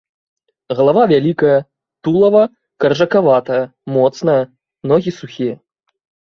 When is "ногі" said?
4.93-5.09